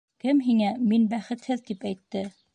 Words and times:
Кем 0.23 0.39
һиңә 0.45 0.71
мин 0.93 1.05
бәхетһеҙ, 1.13 1.63
тип 1.71 1.87
әйтте? 1.93 2.27